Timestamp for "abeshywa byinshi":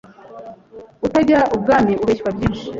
2.03-2.65